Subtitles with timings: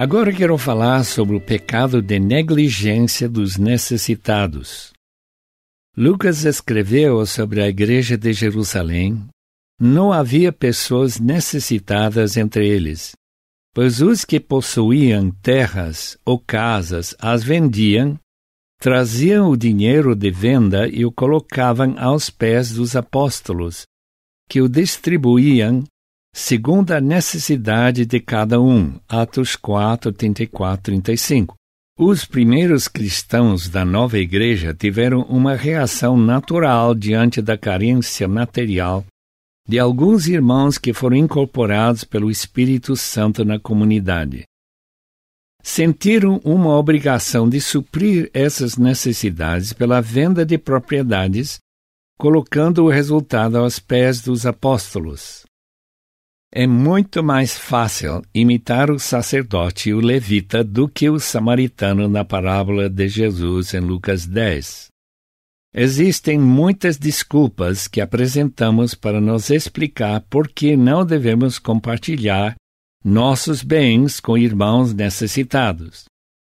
[0.00, 4.94] Agora quero falar sobre o pecado de negligência dos necessitados.
[5.94, 9.28] Lucas escreveu sobre a igreja de Jerusalém.
[9.78, 13.12] Não havia pessoas necessitadas entre eles,
[13.74, 18.18] pois os que possuíam terras ou casas as vendiam,
[18.80, 23.82] traziam o dinheiro de venda e o colocavam aos pés dos apóstolos,
[24.48, 25.84] que o distribuíam
[26.32, 28.98] segundo a necessidade de cada um.
[29.08, 31.54] Atos 4, 34, 35.
[31.98, 39.04] Os primeiros cristãos da nova igreja tiveram uma reação natural diante da carência material
[39.68, 44.44] de alguns irmãos que foram incorporados pelo Espírito Santo na comunidade.
[45.62, 51.60] Sentiram uma obrigação de suprir essas necessidades pela venda de propriedades,
[52.18, 55.44] colocando o resultado aos pés dos apóstolos.
[56.52, 62.24] É muito mais fácil imitar o sacerdote e o levita do que o samaritano na
[62.24, 64.88] parábola de Jesus em Lucas 10.
[65.72, 72.56] Existem muitas desculpas que apresentamos para nos explicar por que não devemos compartilhar
[73.04, 76.06] nossos bens com irmãos necessitados.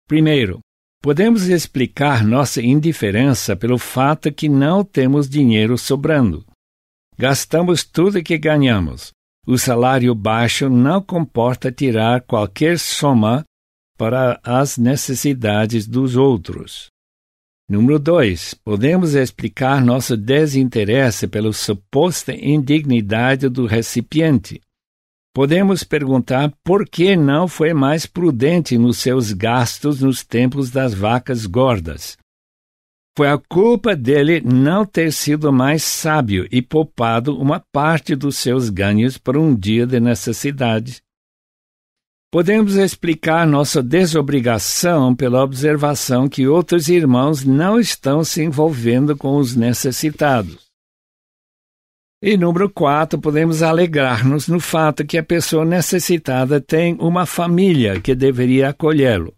[0.07, 0.61] Primeiro,
[1.03, 6.45] podemos explicar nossa indiferença pelo fato que não temos dinheiro sobrando.
[7.17, 9.16] Gastamos tudo que ganhamos,
[9.47, 13.45] o salário baixo não comporta tirar qualquer soma
[13.97, 16.89] para as necessidades dos outros.
[17.69, 18.55] Número 2.
[18.65, 24.61] Podemos explicar nosso desinteresse pela suposta indignidade do recipiente.
[25.35, 31.45] Podemos perguntar por que não foi mais prudente nos seus gastos nos tempos das vacas
[31.45, 32.17] gordas.
[33.17, 38.69] Foi a culpa dele não ter sido mais sábio e poupado uma parte dos seus
[38.69, 41.03] ganhos para um dia de necessidade.
[42.31, 49.57] Podemos explicar nossa desobrigação pela observação que outros irmãos não estão se envolvendo com os
[49.57, 50.67] necessitados.
[52.23, 58.15] E número 4, podemos alegrar-nos no fato que a pessoa necessitada tem uma família que
[58.15, 59.33] deveria acolhê-lo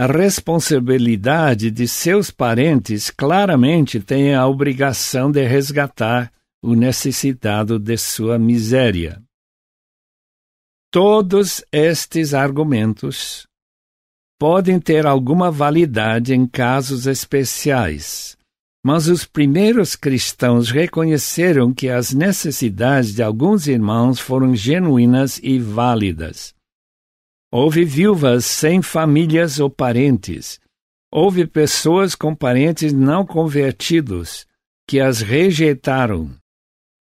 [0.00, 6.32] a responsabilidade de seus parentes claramente tem a obrigação de resgatar
[6.64, 9.22] o necessitado de sua miséria.
[10.90, 13.46] Todos estes argumentos
[14.38, 18.38] podem ter alguma validade em casos especiais,
[18.82, 26.58] mas os primeiros cristãos reconheceram que as necessidades de alguns irmãos foram genuínas e válidas.
[27.52, 30.60] Houve viúvas sem famílias ou parentes.
[31.10, 34.46] Houve pessoas com parentes não convertidos
[34.86, 36.30] que as rejeitaram.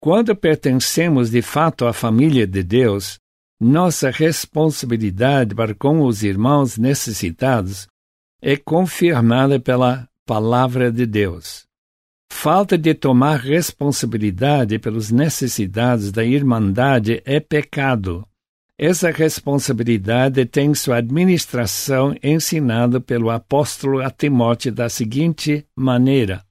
[0.00, 3.18] Quando pertencemos de fato à família de Deus,
[3.60, 7.88] nossa responsabilidade para com os irmãos necessitados
[8.40, 11.66] é confirmada pela Palavra de Deus.
[12.30, 18.24] Falta de tomar responsabilidade pelos necessidades da Irmandade é pecado
[18.78, 26.44] essa responsabilidade tem sua administração ensinada pelo apóstolo a Timóteo da seguinte maneira: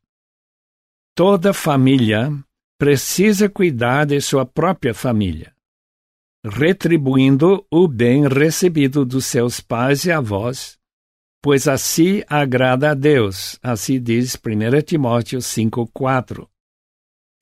[1.15, 2.31] Toda família
[2.79, 5.53] precisa cuidar de sua própria família,
[6.43, 10.79] retribuindo o bem recebido dos seus pais e avós,
[11.43, 16.47] pois assim agrada a Deus, assim diz 1 Timóteo 5,4.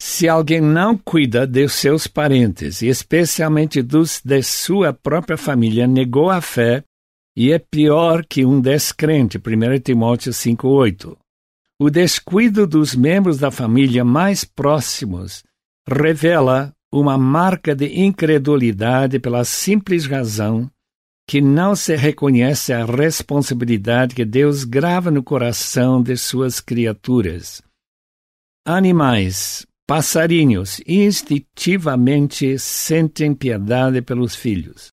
[0.02, 6.30] Se alguém não cuida de seus parentes, e especialmente dos de sua própria família, negou
[6.30, 6.84] a fé
[7.36, 11.18] e é pior que um descrente, 1 Timóteo 5,8.
[11.80, 15.44] O descuido dos membros da família mais próximos
[15.88, 20.70] revela uma marca de incredulidade pela simples razão
[21.28, 27.62] que não se reconhece a responsabilidade que Deus grava no coração de suas criaturas.
[28.66, 34.92] Animais, Passarinhos instintivamente sentem piedade pelos filhos.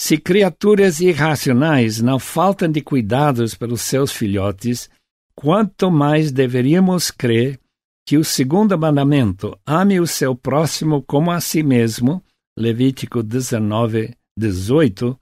[0.00, 4.88] Se criaturas irracionais não faltam de cuidados pelos seus filhotes,
[5.34, 7.58] quanto mais deveríamos crer
[8.06, 12.24] que o segundo mandamento, ame o seu próximo como a si mesmo,
[12.56, 15.18] Levítico 19, 18,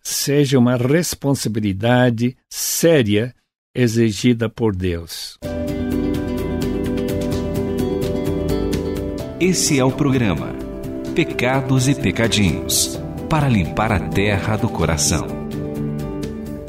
[0.00, 3.34] seja uma responsabilidade séria
[3.74, 5.38] exigida por Deus.
[9.42, 10.52] Esse é o programa
[11.14, 13.00] Pecados e Pecadinhos
[13.30, 15.26] para limpar a terra do coração.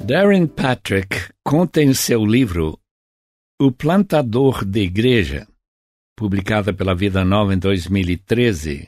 [0.05, 2.79] Darren Patrick conta em seu livro
[3.61, 5.45] O Plantador de Igreja,
[6.15, 8.87] publicada pela Vida Nova em 2013,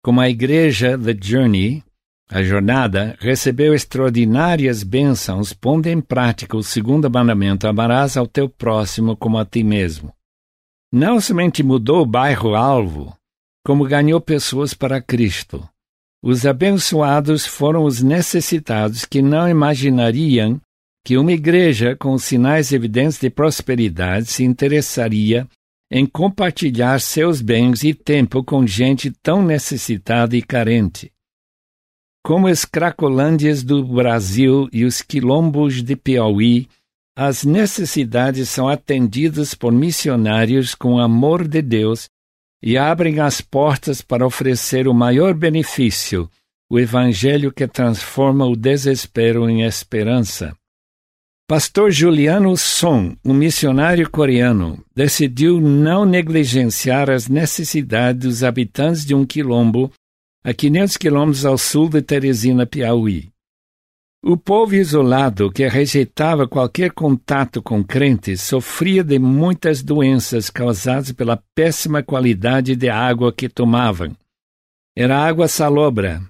[0.00, 1.82] como a igreja The Journey,
[2.30, 9.16] a jornada, recebeu extraordinárias bênçãos, pondo em prática o segundo mandamento: amarás ao teu próximo
[9.16, 10.12] como a ti mesmo.
[10.92, 13.12] Não somente mudou o bairro-alvo,
[13.64, 15.66] como ganhou pessoas para Cristo.
[16.22, 20.60] Os abençoados foram os necessitados que não imaginariam
[21.04, 25.46] que uma igreja com sinais evidentes de prosperidade se interessaria
[25.90, 31.12] em compartilhar seus bens e tempo com gente tão necessitada e carente.
[32.24, 36.68] Como as Cracolândias do Brasil e os quilombos de Piauí,
[37.16, 42.08] as necessidades são atendidas por missionários com amor de Deus
[42.66, 46.30] e abrem as portas para oferecer o maior benefício,
[46.70, 50.56] o Evangelho que transforma o desespero em esperança.
[51.46, 59.26] Pastor Juliano Son, um missionário coreano, decidiu não negligenciar as necessidades dos habitantes de um
[59.26, 59.92] quilombo
[60.42, 63.33] a 500 quilômetros ao sul de Teresina, Piauí.
[64.26, 71.42] O povo isolado, que rejeitava qualquer contato com crentes, sofria de muitas doenças causadas pela
[71.54, 74.16] péssima qualidade de água que tomavam.
[74.96, 76.22] Era água salobra,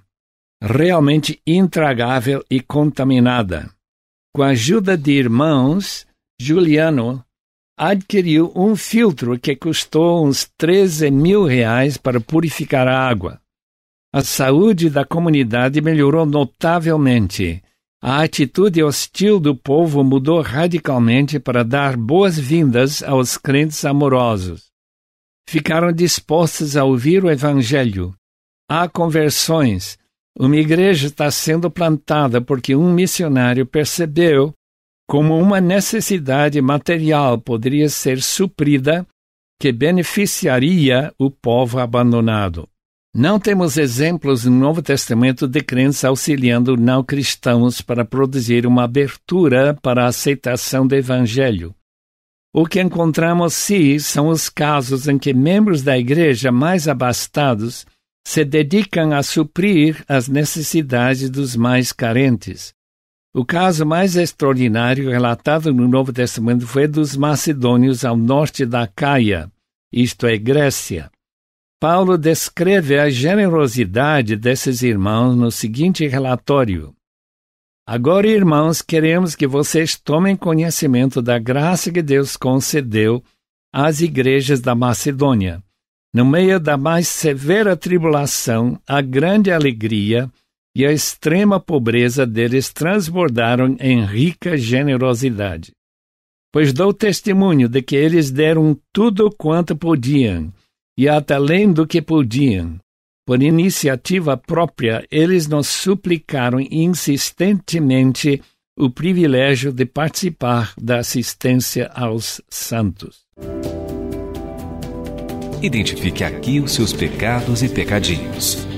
[0.61, 3.71] realmente intragável e contaminada.
[4.35, 6.05] Com a ajuda de irmãos,
[6.37, 7.23] Juliano
[7.79, 13.39] adquiriu um filtro que custou uns 13 mil reais para purificar a água.
[14.13, 17.63] A saúde da comunidade melhorou notavelmente.
[18.07, 24.65] A atitude hostil do povo mudou radicalmente para dar boas-vindas aos crentes amorosos.
[25.49, 28.13] Ficaram dispostos a ouvir o Evangelho.
[28.69, 29.97] Há conversões,
[30.37, 34.53] uma igreja está sendo plantada porque um missionário percebeu
[35.09, 39.03] como uma necessidade material poderia ser suprida
[39.59, 42.69] que beneficiaria o povo abandonado.
[43.17, 49.73] Não temos exemplos no Novo Testamento de crentes auxiliando não cristãos para produzir uma abertura
[49.81, 51.73] para a aceitação do Evangelho.
[52.53, 57.85] O que encontramos sim são os casos em que membros da igreja mais abastados
[58.27, 62.73] se dedicam a suprir as necessidades dos mais carentes.
[63.33, 69.49] O caso mais extraordinário relatado no Novo Testamento foi dos macedônios ao norte da Caia,
[69.89, 71.09] isto é, Grécia.
[71.87, 76.95] Paulo descreve a generosidade desses irmãos no seguinte relatório:
[77.87, 83.23] Agora, irmãos, queremos que vocês tomem conhecimento da graça que Deus concedeu
[83.71, 85.61] às igrejas da Macedônia
[86.11, 90.27] no meio da mais severa tribulação, a grande alegria
[90.75, 95.71] e a extrema pobreza deles transbordaram em rica generosidade.
[96.51, 100.51] Pois dou testemunho de que eles deram tudo quanto podiam,
[100.97, 102.79] e até além do que podiam.
[103.25, 108.41] Por iniciativa própria, eles nos suplicaram insistentemente
[108.77, 113.25] o privilégio de participar da assistência aos santos.
[115.61, 118.74] Identifique aqui os seus pecados e pecadinhos.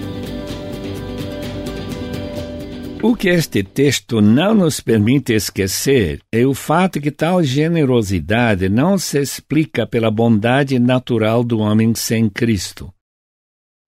[3.02, 8.98] O que este texto não nos permite esquecer é o fato que tal generosidade não
[8.98, 12.92] se explica pela bondade natural do homem sem Cristo.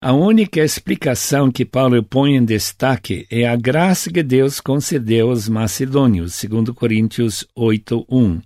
[0.02, 5.50] A única explicação que Paulo põe em destaque é a graça que Deus concedeu aos
[5.50, 8.42] macedônios, segundo Coríntios 8:1.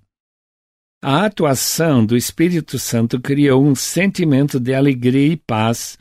[1.04, 5.98] A atuação do Espírito Santo criou um sentimento de alegria e paz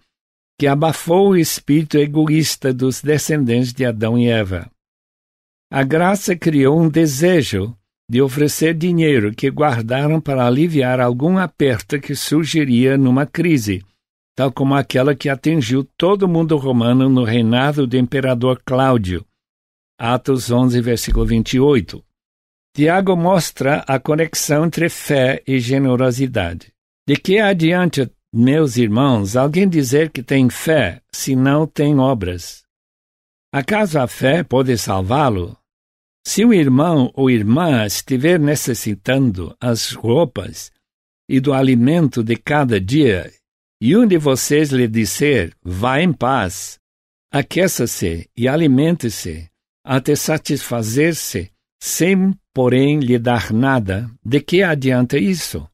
[0.63, 4.71] que abafou o espírito egoísta dos descendentes de Adão e Eva.
[5.69, 7.77] A graça criou um desejo
[8.09, 13.85] de oferecer dinheiro que guardaram para aliviar algum aperto que surgiria numa crise,
[14.37, 19.27] tal como aquela que atingiu todo o mundo romano no reinado do imperador Cláudio.
[19.99, 22.01] Atos 11, versículo 28.
[22.73, 26.73] Tiago mostra a conexão entre fé e generosidade.
[27.05, 32.63] De que adianta, meus irmãos, alguém dizer que tem fé se não tem obras?
[33.53, 35.59] Acaso a fé pode salvá-lo?
[36.27, 40.71] Se o irmão ou irmã estiver necessitando as roupas
[41.29, 43.31] e do alimento de cada dia,
[43.81, 46.79] e um de vocês lhe disser, vá em paz,
[47.31, 49.51] aqueça-se e alimente-se,
[49.85, 51.51] até satisfazer-se
[51.83, 55.69] sem, porém, lhe dar nada, de que adianta isso?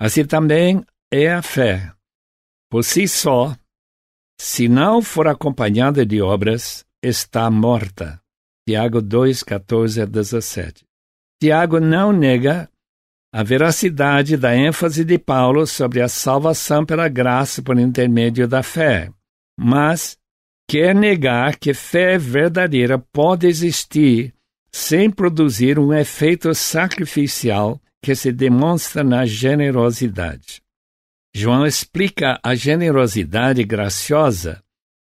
[0.00, 1.92] Assim também é a fé.
[2.70, 3.56] Por si só,
[4.40, 8.20] se não for acompanhada de obras, está morta.
[8.68, 10.84] Tiago 2, 14 a 17.
[11.40, 12.68] Tiago não nega
[13.32, 19.10] a veracidade da ênfase de Paulo sobre a salvação pela graça por intermédio da fé,
[19.58, 20.16] mas
[20.68, 24.34] quer negar que fé verdadeira pode existir
[24.72, 30.65] sem produzir um efeito sacrificial que se demonstra na generosidade.
[31.38, 34.62] João explica a generosidade graciosa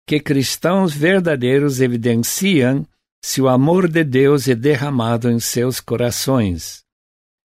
[0.07, 2.85] que cristãos verdadeiros evidenciam
[3.19, 6.83] se o amor de Deus é derramado em seus corações.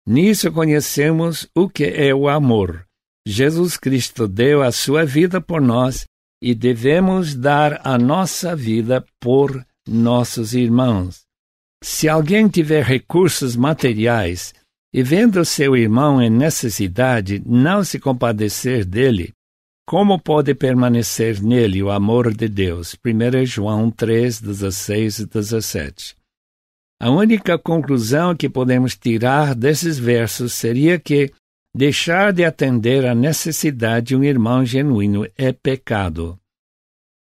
[0.04, 2.84] Nisso conhecemos o que é o amor.
[3.24, 6.04] Jesus Cristo deu a sua vida por nós
[6.42, 11.20] e devemos dar a nossa vida por nossos irmãos.
[11.84, 14.52] Se alguém tiver recursos materiais
[14.92, 19.32] e vendo seu irmão em necessidade não se compadecer dele,
[19.86, 22.96] como pode permanecer nele o amor de Deus?
[23.04, 26.16] 1 João 3, 16 e 17.
[27.00, 31.32] A única conclusão que podemos tirar desses versos seria que
[31.74, 36.38] deixar de atender à necessidade de um irmão genuíno é pecado.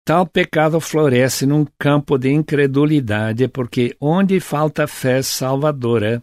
[0.06, 6.22] Tal pecado floresce num campo de incredulidade, porque onde falta fé salvadora,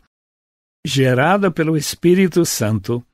[0.87, 3.05] gerada pelo Espírito Santo,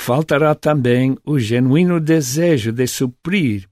[0.00, 3.68] faltará também o genuíno desejo de suprir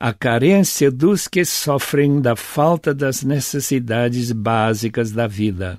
[0.00, 5.78] a carência dos que sofrem da falta das necessidades básicas da vida.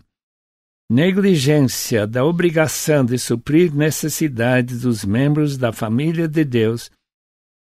[0.91, 6.91] Negligência da obrigação de suprir necessidades dos membros da família de Deus,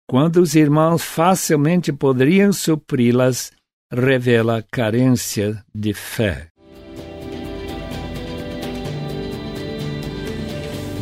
[0.09, 3.53] quando os irmãos facilmente poderiam supri-las,
[3.93, 6.52] revela carência de fé.